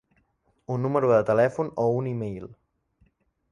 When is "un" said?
0.75-0.81, 1.99-2.11